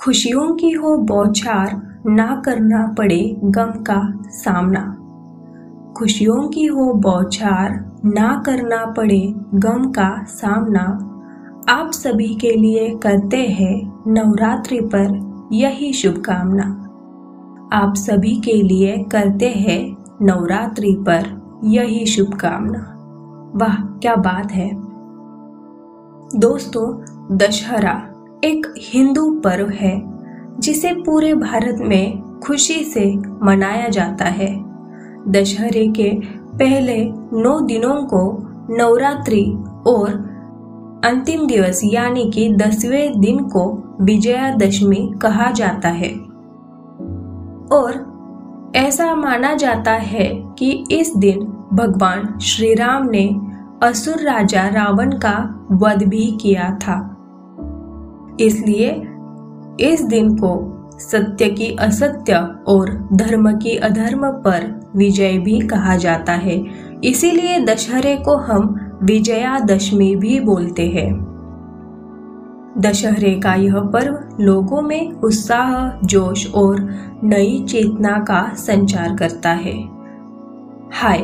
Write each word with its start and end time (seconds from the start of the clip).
खुशियों 0.00 0.54
की 0.54 0.70
हो 0.70 0.96
बौछार 0.96 2.00
ना 2.06 2.42
करना 2.44 2.94
पड़े 2.98 3.36
गम 3.44 3.70
का 3.70 4.22
सामना। 4.26 4.80
खुशियों 5.96 6.48
की 6.48 6.66
हो 6.66 6.92
बौछार 6.94 7.92
ना 8.04 8.42
करना 8.46 8.86
पड़े 8.86 9.34
गम 9.54 9.90
का 9.90 10.24
सामना। 10.24 10.82
आप 11.68 11.90
सभी 11.92 12.34
के 12.34 12.50
लिए 12.52 12.98
करते 13.02 13.36
हैं 13.36 14.04
नवरात्रि 14.06 14.80
पर 14.80 15.48
यही 15.52 15.92
शुभकामना। 15.92 16.64
आप 17.72 17.94
सभी 17.94 18.40
के 18.40 18.62
लिए 18.62 18.96
करते 19.12 19.48
हैं 19.48 19.96
नवरात्रि 20.22 20.96
पर 21.00 21.42
यही 21.64 22.06
शुभकामना। 22.06 22.80
वाह, 23.56 23.74
क्या 23.74 24.16
बात 24.16 24.52
है। 24.52 24.70
दोस्तों, 26.40 26.88
दशहरा। 27.36 28.13
एक 28.44 28.74
हिंदू 28.78 29.40
पर्व 29.40 29.68
है, 29.68 30.02
जिसे 30.58 30.92
पूरे 30.92 31.34
भारत 31.34 31.76
में 31.80 32.22
खुशी 32.40 32.74
से 32.74 33.14
मनाया 33.42 33.88
जाता 33.88 34.24
है। 34.24 34.64
दशहरे 35.28 35.88
के 35.88 36.10
पहले 36.58 37.04
नौ 37.32 37.60
दिनों 37.60 37.94
को 37.94 38.38
नवरात्रि 38.70 39.64
और 39.86 40.10
अंतिम 41.04 41.46
दिवस 41.46 41.80
यानी 41.84 42.30
कि 42.30 42.54
दसवें 42.54 43.20
दिन 43.20 43.38
को 43.38 43.96
विजयादशमी 44.00 45.14
कहा 45.22 45.50
जाता 45.50 45.88
है। 45.88 46.14
और 47.72 48.14
ऐसा 48.76 49.14
माना 49.14 49.54
जाता 49.54 49.92
है 49.92 50.54
कि 50.58 50.84
इस 50.90 51.16
दिन 51.16 51.40
भगवान 51.72 52.38
श्री 52.38 52.74
राम 52.74 53.06
ने 53.06 53.40
असुर 53.82 54.14
राजा 54.14 54.68
रावण 54.68 55.10
का 55.10 55.66
वध 55.72 56.02
भी 56.02 56.38
किया 56.42 56.78
था। 56.80 57.10
इसलिए 58.40 58.90
इस 59.80 60.02
दिन 60.02 60.36
को 60.36 60.70
सत्य 60.98 61.48
की 61.48 61.76
असत्य 61.80 62.34
और 62.68 63.08
धर्म 63.12 63.58
की 63.58 63.76
अधर्म 63.76 64.30
पर 64.30 64.90
विजय 64.96 65.38
भी 65.38 65.60
कहा 65.60 65.96
जाता 65.96 66.32
है। 66.32 66.64
इसीलिए 67.04 67.64
दशहरे 67.64 68.16
को 68.16 68.36
हम 68.36 68.90
विजयादशमी 69.02 70.16
भी 70.16 70.40
बोलते 70.40 70.88
हैं। 70.88 71.34
दशहरे 72.78 73.40
का 73.40 73.54
यह 73.54 73.80
पर्व 73.80 74.42
लोगों 74.42 74.82
में 74.82 75.12
उत्साह, 75.12 76.06
जोश 76.06 76.54
और 76.54 76.88
नई 77.24 77.66
चेतना 77.68 78.18
का 78.18 78.54
संचार 78.54 79.16
करता 79.16 79.50
है। 79.50 79.84
हाय, 80.92 81.20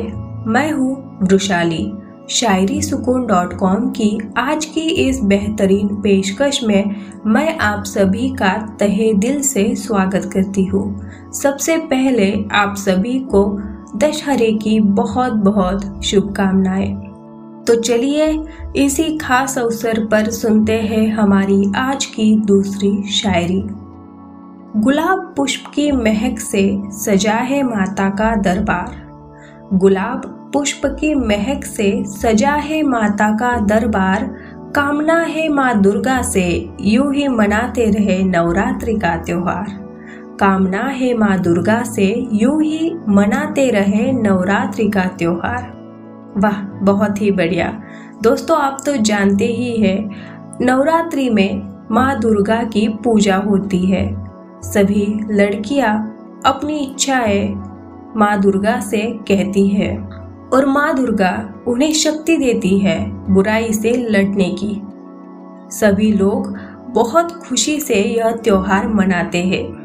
मैं 0.47 0.71
हूँ 0.71 1.19
वृशाली 1.21 1.93
शायरी 2.29 2.81
सुकून 2.81 3.25
डॉट 3.27 3.53
कॉम 3.53 3.89
की 3.89 4.19
आज 4.37 4.65
की 4.65 4.81
इस 4.81 5.19
बेहतरीन 5.23 5.87
पेशकश 5.87 6.63
में 6.63 6.95
मैं 7.25 7.57
आप 7.57 7.83
सभी 7.83 8.29
का 8.29 8.77
तहे 8.79 9.13
दिल 9.13 9.41
से 9.41 9.75
स्वागत 9.75 10.29
करती 10.33 10.65
हूँ। 10.65 11.01
सबसे 11.33 11.77
पहले 11.77 12.45
आप 12.51 12.75
सभी 12.75 13.19
को 13.19 13.59
दशहरे 13.97 14.51
की 14.51 14.79
बहुत 14.79 15.33
बहुत 15.33 16.03
शुभकामनाएँ। 16.03 16.93
तो 17.67 17.75
चलिए 17.75 18.43
इसी 18.75 19.17
खास 19.17 19.57
अवसर 19.57 20.05
पर 20.05 20.29
सुनते 20.29 20.73
हैं 20.73 21.13
हमारी 21.13 21.71
आज 21.75 22.05
की 22.05 22.35
दूसरी 22.35 23.03
शायरी। 23.03 23.63
गुलाब 24.77 25.33
पुष्प 25.37 25.71
की 25.75 25.91
महक 25.91 26.39
से 26.39 26.81
सजा 26.85 27.33
है 27.33 27.63
माता 27.63 28.09
का 28.09 28.35
दरबार। 28.35 29.01
गुलाब 29.73 30.37
पुष्प 30.53 30.81
की 30.85 31.15
महक 31.15 31.65
से 31.65 32.03
सजा 32.05 32.51
है 32.51 32.83
माता 32.83 33.31
का 33.31 33.57
दरबार, 33.57 34.23
कामना 34.75 35.19
है 35.19 35.49
माँ 35.49 35.81
दुर्गा 35.81 36.21
से, 36.21 36.69
यूँ 36.81 37.13
ही 37.15 37.27
मनाते 37.27 37.85
रहे 37.85 38.23
नवरात्रि 38.23 38.93
का 38.93 39.17
त्योहार। 39.17 39.65
कामना 40.39 40.83
है 40.83 41.17
माँ 41.17 41.39
दुर्गा 41.39 41.83
से, 41.83 42.27
यूँ 42.33 42.63
ही 42.63 42.95
मनाते 43.09 43.69
रहे 43.69 44.11
नवरात्रि 44.11 44.89
का 44.89 45.03
त्योहार। 45.03 45.71
वाह, 46.37 46.61
बहुत 46.61 47.21
ही 47.21 47.31
बढ़िया। 47.31 47.83
दोस्तों, 48.23 48.57
आप 48.57 48.77
तो 48.85 48.95
जानते 48.95 49.45
ही 49.45 49.81
हैं, 49.81 50.11
नवरात्रि 50.61 51.29
में 51.29 51.77
माँ 51.91 52.19
दुर्गा 52.19 52.63
की 52.63 52.87
पूजा 52.87 53.37
होती 53.37 53.85
है। 53.85 54.25
सभी 54.61 55.19
लड़कियाँ 55.31 56.17
अपनी 56.45 56.77
इच्छाएँ 56.77 57.63
माँ 58.17 58.41
दुर्गा 58.41 58.79
से 58.79 59.19
कहती 59.27 59.67
है। 59.67 60.20
और 60.53 60.65
माँ 60.65 60.95
दुर्गा 60.95 61.53
उन्हें 61.67 61.93
शक्ति 61.93 62.37
देती 62.37 62.79
है 62.79 63.11
बुराई 63.33 63.73
से 63.73 63.91
लड़ने 64.09 64.55
की। 64.63 64.81
सभी 65.77 66.11
लोग 66.11 66.57
बहुत 66.89 67.31
खुशी 67.31 67.79
से 67.79 67.95
यह 67.95 68.31
त्योहार 68.31 68.87
मनाते 68.87 69.37
हैं। 69.37 69.81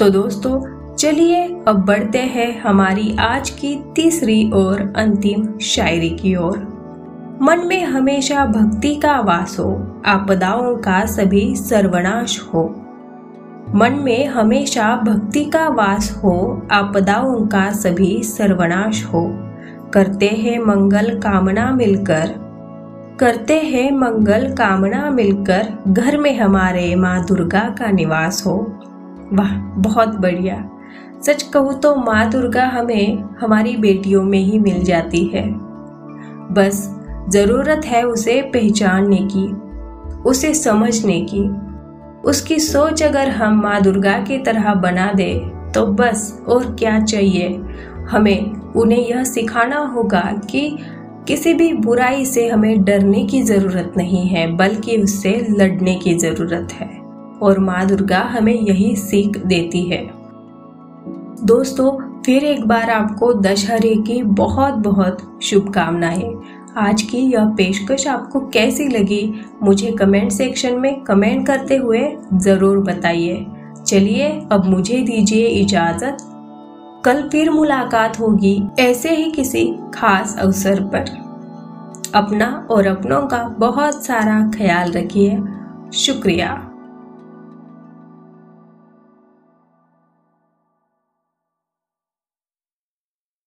तो 0.00 0.10
दोस्तों, 0.10 0.82
चलिए 0.96 1.62
अब 1.68 1.84
बढ़ते 1.84 2.18
हैं 2.18 2.60
हमारी 2.60 3.16
आज 3.20 3.50
की 3.50 3.84
तीसरी 3.96 4.50
और 4.50 4.92
अंतिम 4.96 5.58
शायरी 5.58 6.10
की 6.10 6.36
ओर। 6.36 6.72
मन 7.42 7.58
में 7.66 7.84
हमेशा 7.84 8.46
भक्ति 8.46 8.94
का 8.94 9.20
वास 9.20 9.58
हो, 9.58 10.02
आपदाओं 10.06 10.76
का 10.76 11.06
सभी 11.06 11.56
सर्वनाश 11.56 12.40
हो। 12.54 12.74
मन 13.74 13.92
में 13.92 14.26
हमेशा 14.26 14.96
भक्ति 14.96 15.44
का 15.44 15.68
वास 15.68 16.20
हो, 16.24 16.62
आपदाओं 16.70 17.46
का 17.46 17.72
सभी 17.72 18.22
सर्वनाश 18.22 19.04
हो। 19.04 19.51
करते 19.94 20.26
हैं 20.26 20.58
मंगल 20.58 21.08
कामना 21.18 21.70
मिलकर, 21.70 22.28
करते 23.20 23.58
हैं 23.60 23.90
मंगल 23.90 24.46
कामना 24.52 25.10
मिलकर 25.10 25.68
घर 25.88 26.16
में 26.16 26.34
हमारे 26.38 26.94
माँ 26.94 27.24
दुर्गा 27.26 27.68
का 27.78 27.90
निवास 27.90 28.42
हो। 28.46 28.54
वाह, 29.32 29.52
बहुत 29.82 30.14
बढ़िया। 30.16 30.56
सच 31.22 31.42
कहूँ 31.42 31.78
तो 31.80 31.94
माँ 31.96 32.30
दुर्गा 32.30 32.66
हमें 32.66 33.22
हमारी 33.40 33.76
बेटियों 33.76 34.22
में 34.22 34.38
ही 34.38 34.58
मिल 34.58 34.82
जाती 34.84 35.24
है। 35.24 35.46
बस 36.52 36.82
ज़रूरत 37.28 37.84
है 37.86 38.02
उसे 38.04 38.40
पहचानने 38.42 39.28
की, 39.32 39.46
उसे 40.22 40.54
समझने 40.54 41.20
की। 41.34 41.48
उसकी 42.28 42.58
सोच 42.60 43.02
अगर 43.02 43.28
हम 43.28 43.60
माँ 43.62 43.80
दुर्गा 43.82 44.18
की 44.18 44.38
तरह 44.38 44.74
बना 44.74 45.12
दे 45.12 45.34
तो 45.74 45.86
बस 45.86 46.44
और 46.48 46.64
क्या 46.74 46.98
चाहिए? 47.00 47.48
हमें 48.12 48.72
उन्हें 48.72 49.06
यह 49.08 49.24
सिखाना 49.24 49.78
होगा 49.78 50.20
कि 50.50 50.78
किसी 51.28 51.54
भी 51.54 51.72
बुराई 51.72 52.24
से 52.24 52.48
हमें 52.48 52.84
डरने 52.84 53.24
की 53.26 53.42
ज़रूरत 53.42 53.92
नहीं 53.96 54.26
है, 54.26 54.46
बल्कि 54.56 54.96
उससे 54.96 55.46
लड़ने 55.50 55.94
की 55.94 56.14
ज़रूरत 56.14 56.72
है। 56.72 56.88
और 57.42 57.58
माँ 57.58 57.86
दुर्गा 57.86 58.18
हमें 58.18 58.54
यही 58.54 58.96
सीख 58.96 59.36
देती 59.36 59.82
है। 59.82 60.02
दोस्तों, 61.44 61.90
फिर 62.22 62.44
एक 62.44 62.64
बार 62.64 62.90
आपको 62.90 63.32
दशहरे 63.34 63.94
की 63.96 64.22
बहुत 64.22 64.74
बहुत 64.74 65.38
शुभकामनाएँ। 65.42 66.34
आज 66.76 67.02
की 67.02 67.18
यह 67.18 67.44
पेशकश 67.44 68.06
आपको 68.06 68.40
कैसी 68.40 68.88
लगी, 68.88 69.34
मुझे 69.62 69.90
कमेंट 69.92 70.32
सेक्शन 70.32 70.74
में 70.74 71.02
कमेंट 71.02 71.46
करते 71.46 71.76
हुए 71.76 72.16
ज़रूर 72.34 72.78
बताइए। 72.78 73.46
चलिए, 73.86 74.28
अब 74.52 74.64
मुझे 74.64 74.98
दीजिए 74.98 75.46
इजाज़त। 75.46 76.28
कल 77.04 77.28
फिर 77.28 77.50
मुलाकात 77.50 78.20
होगी, 78.20 78.68
ऐसे 78.78 79.10
ही 79.16 79.30
किसी 79.30 79.74
खास 79.94 80.36
अवसर 80.38 80.80
पर। 80.80 81.04
अपना 82.14 82.68
और 82.70 82.86
अपनों 82.86 83.22
का 83.22 83.42
बहुत 83.58 84.04
सारा 84.04 84.50
ख्याल 84.54 84.92
रखिए। 84.92 85.42
शुक्रिया। 85.94 86.71